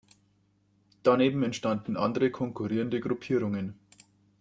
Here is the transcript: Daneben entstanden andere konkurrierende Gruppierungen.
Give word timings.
Daneben 1.03 1.43
entstanden 1.43 1.95
andere 1.95 2.31
konkurrierende 2.31 2.99
Gruppierungen. 3.01 3.77